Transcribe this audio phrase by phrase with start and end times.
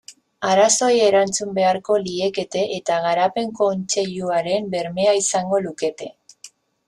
[0.51, 6.09] Arazoei erantzun beharko liekete eta Garapen Kontseiluaren bermea izango lukete.